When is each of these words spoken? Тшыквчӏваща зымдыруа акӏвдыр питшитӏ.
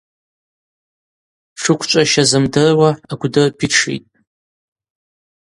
Тшыквчӏваща 1.55 2.23
зымдыруа 2.29 2.91
акӏвдыр 3.11 3.49
питшитӏ. 3.57 4.11